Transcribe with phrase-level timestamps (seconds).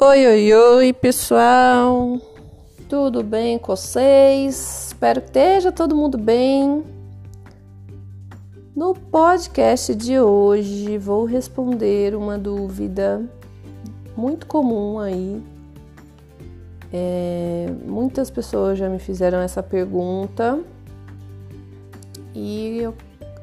[0.00, 2.20] Oi, oi, oi, pessoal!
[2.88, 4.86] Tudo bem com vocês?
[4.86, 6.84] Espero que esteja todo mundo bem.
[8.76, 13.28] No podcast de hoje vou responder uma dúvida
[14.16, 15.42] muito comum aí.
[16.92, 20.60] É, muitas pessoas já me fizeram essa pergunta
[22.36, 22.94] e eu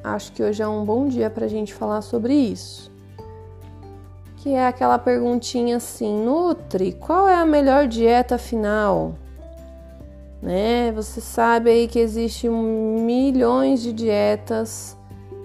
[0.02, 2.95] acho que hoje é um bom dia para a gente falar sobre isso
[4.46, 9.16] que é aquela perguntinha assim: Nutri, qual é a melhor dieta final?
[10.40, 10.92] Né?
[10.92, 14.96] Você sabe aí que existe milhões de dietas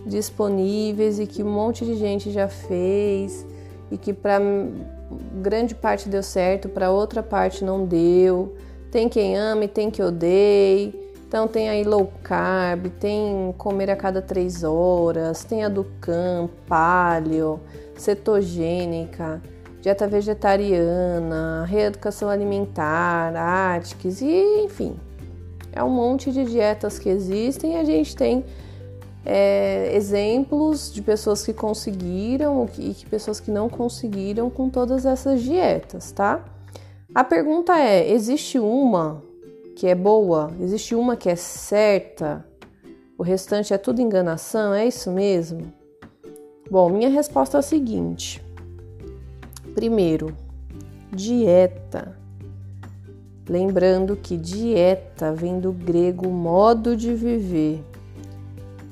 [0.05, 3.43] disponíveis e que um monte de gente já fez
[3.89, 4.39] e que para
[5.41, 8.55] grande parte deu certo, para outra parte não deu.
[8.91, 11.00] Tem quem ame, tem quem odeie.
[11.31, 16.49] Então tem aí low carb, tem comer a cada três horas, tem a do can,
[16.67, 17.57] paleo,
[17.95, 19.41] cetogênica,
[19.81, 23.33] dieta vegetariana, reeducação alimentar,
[23.77, 24.99] Atkins e enfim.
[25.71, 28.43] É um monte de dietas que existem e a gente tem
[29.25, 35.41] é, exemplos de pessoas que conseguiram e que pessoas que não conseguiram com todas essas
[35.41, 36.43] dietas, tá?
[37.15, 39.30] A pergunta é: existe uma
[39.75, 40.51] que é boa?
[40.59, 42.45] Existe uma que é certa?
[43.17, 44.73] O restante é tudo enganação?
[44.73, 45.71] É isso mesmo?
[46.69, 48.43] Bom, minha resposta é a seguinte:
[49.75, 50.35] primeiro,
[51.11, 52.17] dieta.
[53.49, 57.83] Lembrando que dieta vem do grego modo de viver.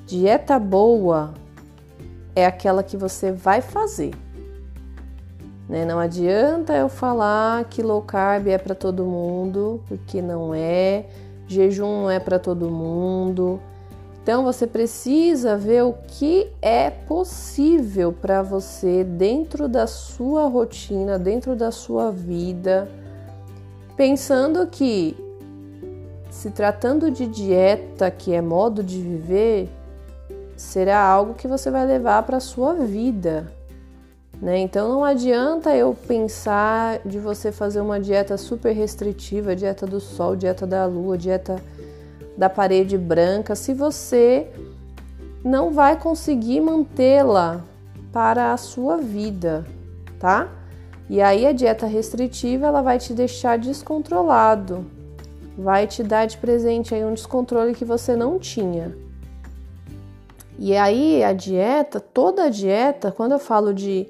[0.05, 1.33] Dieta boa
[2.35, 4.11] é aquela que você vai fazer.
[5.70, 5.86] Né?
[5.86, 11.06] Não adianta eu falar que low carb é para todo mundo, porque não é.
[11.48, 13.62] Jejum não é para todo mundo.
[14.22, 21.56] Então você precisa ver o que é possível para você dentro da sua rotina, dentro
[21.56, 22.88] da sua vida,
[23.96, 25.16] pensando que
[26.29, 29.69] se tratando de dieta, que é modo de viver,
[30.56, 33.52] será algo que você vai levar para sua vida.
[34.41, 34.59] Né?
[34.59, 40.35] Então não adianta eu pensar de você fazer uma dieta super restritiva, dieta do sol,
[40.35, 41.61] dieta da lua, dieta
[42.38, 44.47] da parede branca, se você
[45.44, 47.63] não vai conseguir mantê-la
[48.13, 49.66] para a sua vida,
[50.17, 50.49] tá?
[51.09, 54.85] E aí a dieta restritiva ela vai te deixar descontrolado,
[55.57, 58.95] vai te dar de presente aí um descontrole que você não tinha.
[60.57, 64.07] E aí a dieta, toda a dieta, quando eu falo de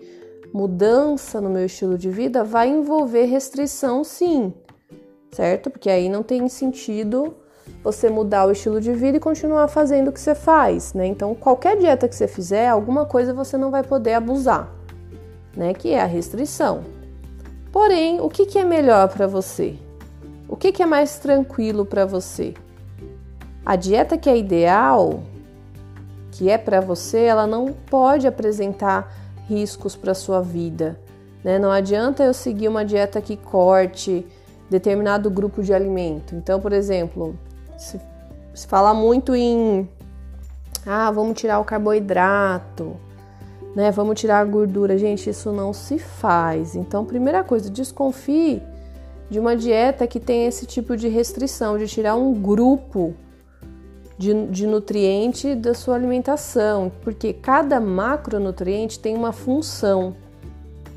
[0.53, 4.53] mudança no meu estilo de vida, vai envolver restrição sim,
[5.31, 5.69] certo?
[5.69, 7.35] Porque aí não tem sentido
[7.83, 11.05] você mudar o estilo de vida e continuar fazendo o que você faz, né?
[11.05, 14.73] Então, qualquer dieta que você fizer, alguma coisa você não vai poder abusar,
[15.55, 15.73] né?
[15.73, 16.83] Que é a restrição.
[17.71, 19.75] Porém, o que, que é melhor para você?
[20.47, 22.55] O que, que é mais tranquilo para você?
[23.63, 25.21] A dieta que é ideal,
[26.31, 29.13] que é para você, ela não pode apresentar
[29.49, 30.99] riscos para sua vida.
[31.43, 31.57] Né?
[31.57, 34.25] Não adianta eu seguir uma dieta que corte
[34.69, 36.35] determinado grupo de alimento.
[36.35, 37.35] Então, por exemplo,
[37.77, 37.99] se,
[38.53, 39.89] se fala muito em
[40.85, 42.95] ah, vamos tirar o carboidrato,
[43.75, 43.91] né?
[43.91, 44.97] Vamos tirar a gordura.
[44.97, 46.75] Gente, isso não se faz.
[46.75, 48.61] Então, primeira coisa, desconfie
[49.29, 53.13] de uma dieta que tem esse tipo de restrição, de tirar um grupo
[54.19, 60.13] de, de nutriente da sua alimentação, porque cada macronutriente tem uma função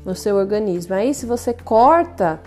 [0.03, 0.93] no seu organismo.
[0.93, 2.41] Aí, se você corta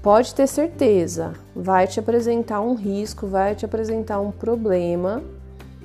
[0.00, 5.22] pode ter certeza, vai te apresentar um risco, vai te apresentar um problema,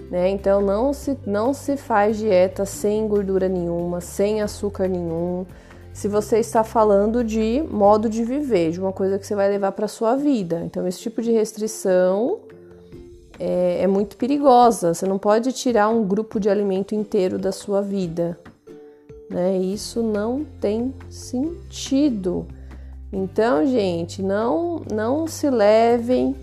[0.10, 0.30] né?
[0.30, 5.46] Então não se, não se faz dieta sem gordura nenhuma, sem açúcar nenhum.
[5.92, 9.74] Se você está falando de modo de viver, de uma coisa que você vai levar
[9.74, 10.62] para sua vida.
[10.64, 12.47] Então esse tipo de restrição
[13.40, 14.94] é, é muito perigosa.
[14.94, 18.38] Você não pode tirar um grupo de alimento inteiro da sua vida.
[19.30, 19.58] Né?
[19.58, 22.48] Isso não tem sentido.
[23.12, 26.36] Então, gente, não, não se levem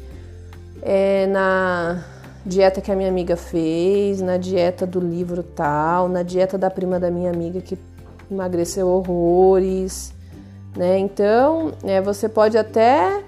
[0.83, 2.05] é, na
[2.45, 7.01] dieta que a minha amiga fez, na dieta do livro tal, na dieta da prima
[7.01, 7.79] da minha amiga que
[8.31, 10.15] emagreceu horrores,
[10.77, 10.99] né?
[10.99, 13.23] Então, é, você pode até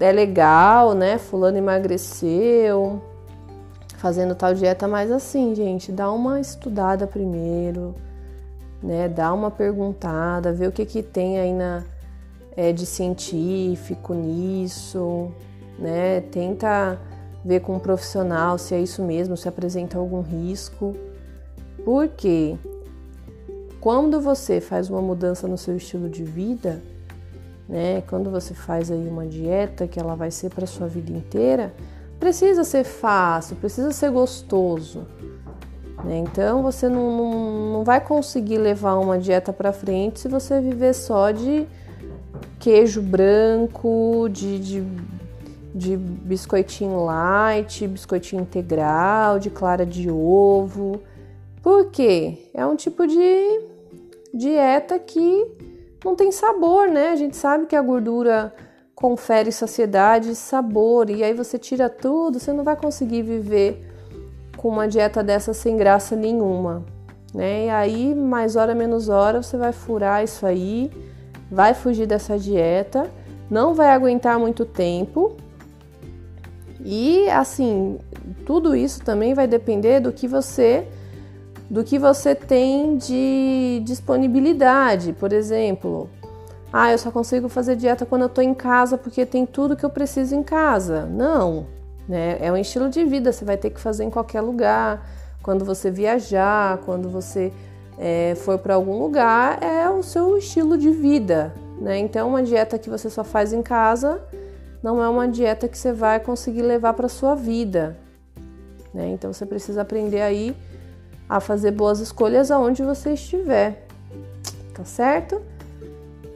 [0.00, 1.18] é legal, né?
[1.18, 3.00] Fulano emagreceu
[3.96, 7.94] fazendo tal dieta, mas assim, gente, dá uma estudada primeiro,
[8.82, 9.08] né?
[9.08, 11.82] Dá uma perguntada, vê o que que tem aí na
[12.56, 15.30] é, de científico nisso,
[15.78, 16.20] né?
[16.20, 16.98] Tenta
[17.44, 20.94] ver com um profissional se é isso mesmo, se apresenta algum risco.
[21.84, 22.56] Porque
[23.80, 26.82] quando você faz uma mudança no seu estilo de vida,
[27.68, 28.02] né?
[28.08, 31.74] Quando você faz aí uma dieta que ela vai ser para sua vida inteira,
[32.18, 35.06] precisa ser fácil, precisa ser gostoso.
[36.04, 36.18] Né?
[36.18, 40.94] Então você não, não, não vai conseguir levar uma dieta para frente se você viver
[40.94, 41.66] só de
[42.58, 44.84] queijo branco, de, de,
[45.74, 51.00] de biscoitinho light, biscoitinho integral, de clara de ovo.
[51.62, 52.48] Por quê?
[52.54, 53.60] É um tipo de
[54.32, 55.46] dieta que
[56.04, 57.10] não tem sabor, né?
[57.10, 58.52] A gente sabe que a gordura
[58.94, 63.86] confere saciedade sabor, e aí você tira tudo, você não vai conseguir viver
[64.56, 66.84] com uma dieta dessa sem graça nenhuma,
[67.34, 67.66] né?
[67.66, 70.90] E aí, mais hora menos hora, você vai furar isso aí,
[71.50, 73.10] vai fugir dessa dieta,
[73.50, 75.36] não vai aguentar muito tempo.
[76.82, 77.98] E assim,
[78.46, 80.86] tudo isso também vai depender do que você
[81.70, 85.12] do que você tem de disponibilidade.
[85.12, 86.08] Por exemplo,
[86.72, 89.84] ah, eu só consigo fazer dieta quando eu tô em casa porque tem tudo que
[89.84, 91.06] eu preciso em casa.
[91.06, 91.66] Não,
[92.08, 92.38] né?
[92.40, 95.08] É um estilo de vida, você vai ter que fazer em qualquer lugar.
[95.42, 97.52] Quando você viajar, quando você
[97.98, 101.98] é, for para algum lugar, é o seu estilo de vida, né?
[101.98, 104.20] Então, uma dieta que você só faz em casa
[104.82, 107.96] não é uma dieta que você vai conseguir levar para sua vida,
[108.92, 109.08] né?
[109.08, 110.54] Então, você precisa aprender aí
[111.28, 113.86] a fazer boas escolhas aonde você estiver,
[114.74, 115.42] tá certo?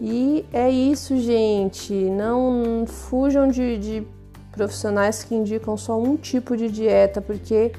[0.00, 1.92] E é isso, gente.
[1.92, 4.06] Não fujam de, de
[4.50, 7.72] profissionais que indicam só um tipo de dieta, porque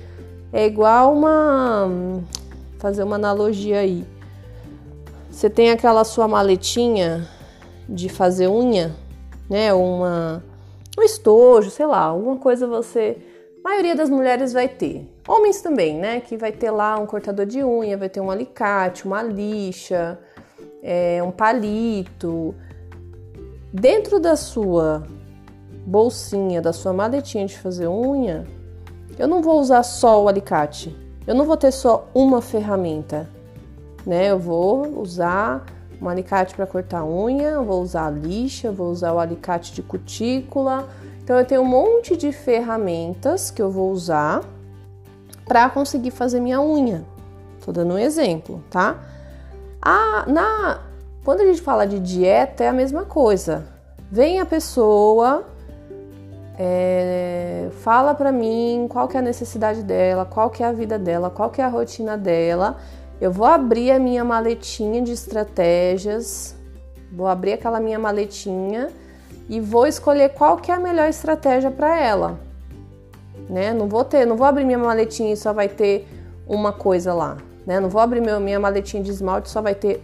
[0.54, 1.90] é igual uma.
[2.78, 4.06] Fazer uma analogia aí.
[5.30, 7.28] Você tem aquela sua maletinha
[7.88, 8.96] de fazer unha,
[9.50, 9.74] né?
[9.74, 10.44] Uma,
[10.98, 13.18] um estojo, sei lá, alguma coisa você.
[13.63, 15.11] A maioria das mulheres vai ter.
[15.27, 16.19] Homens também, né?
[16.19, 20.19] Que vai ter lá um cortador de unha, vai ter um alicate, uma lixa
[20.81, 22.56] é, um palito.
[23.71, 25.03] Dentro da sua
[25.85, 28.45] bolsinha, da sua maletinha de fazer unha,
[29.18, 30.95] eu não vou usar só o alicate.
[31.25, 33.29] Eu não vou ter só uma ferramenta,
[34.06, 34.31] né?
[34.31, 35.65] Eu vou usar
[36.01, 40.89] um alicate para cortar unha, vou usar a lixa, vou usar o alicate de cutícula.
[41.24, 44.41] Então eu tenho um monte de ferramentas que eu vou usar
[45.45, 47.03] para conseguir fazer minha unha.
[47.63, 48.99] Tô dando um exemplo, tá?
[49.81, 50.79] A, na,
[51.23, 53.65] quando a gente fala de dieta, é a mesma coisa.
[54.11, 55.45] Vem a pessoa,
[56.57, 60.99] é, fala para mim qual que é a necessidade dela, qual que é a vida
[60.99, 62.77] dela, qual que é a rotina dela.
[63.19, 66.55] Eu vou abrir a minha maletinha de estratégias,
[67.11, 68.89] vou abrir aquela minha maletinha
[69.47, 72.39] e vou escolher qual que é a melhor estratégia para ela.
[73.49, 73.73] Né?
[73.73, 76.07] Não vou ter, não vou abrir minha maletinha e só vai ter
[76.47, 77.79] uma coisa lá né?
[77.79, 80.03] Não vou abrir meu, minha maletinha de esmalte só vai ter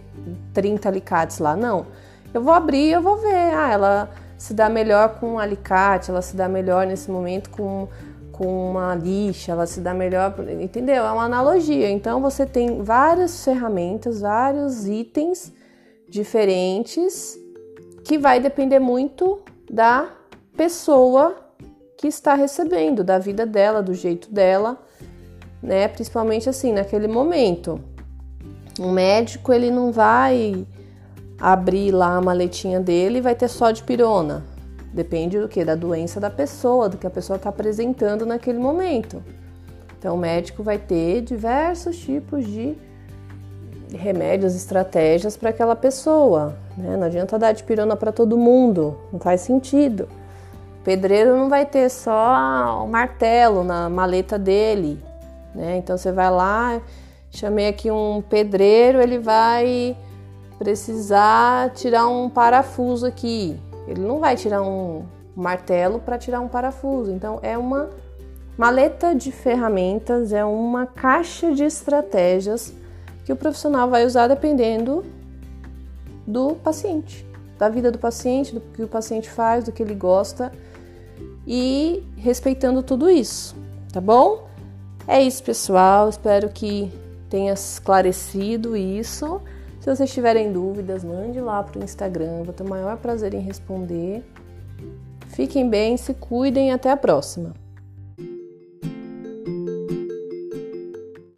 [0.52, 1.86] 30 alicates lá, não.
[2.32, 6.10] Eu vou abrir e eu vou ver, ah, ela se dá melhor com um alicate,
[6.10, 7.88] ela se dá melhor nesse momento com,
[8.32, 11.04] com uma lixa, ela se dá melhor, entendeu?
[11.04, 11.90] É uma analogia.
[11.90, 15.52] Então você tem várias ferramentas, vários itens
[16.08, 17.38] diferentes
[18.04, 19.40] que vai depender muito
[19.70, 20.08] da
[20.56, 21.36] pessoa
[21.98, 24.78] que está recebendo, da vida dela, do jeito dela
[25.62, 25.88] né?
[25.88, 27.80] Principalmente assim, naquele momento.
[28.80, 30.66] Um médico, ele não vai
[31.40, 34.44] abrir lá a maletinha dele e vai ter só de pirona.
[34.92, 35.64] Depende do que?
[35.64, 39.22] Da doença da pessoa, do que a pessoa está apresentando naquele momento.
[39.98, 42.76] Então, o médico vai ter diversos tipos de
[43.92, 46.56] remédios, estratégias para aquela pessoa.
[46.76, 46.96] Né?
[46.96, 50.08] Não adianta dar de pirona para todo mundo, não faz sentido.
[50.88, 54.98] Pedreiro não vai ter só o martelo na maleta dele,
[55.54, 55.76] né?
[55.76, 56.80] Então você vai lá,
[57.30, 59.94] chamei aqui um pedreiro, ele vai
[60.58, 63.60] precisar tirar um parafuso aqui.
[63.86, 65.04] Ele não vai tirar um
[65.36, 67.12] martelo para tirar um parafuso.
[67.12, 67.90] Então é uma
[68.56, 72.72] maleta de ferramentas, é uma caixa de estratégias
[73.26, 75.04] que o profissional vai usar dependendo
[76.26, 77.26] do paciente,
[77.58, 80.50] da vida do paciente, do que o paciente faz, do que ele gosta
[81.50, 83.56] e respeitando tudo isso,
[83.90, 84.46] tá bom?
[85.06, 86.10] É isso, pessoal.
[86.10, 86.92] Espero que
[87.30, 89.40] tenha esclarecido isso.
[89.80, 92.42] Se vocês tiverem dúvidas, mande lá para o Instagram.
[92.44, 94.22] Vou ter o maior prazer em responder.
[95.28, 97.54] Fiquem bem, se cuidem até a próxima.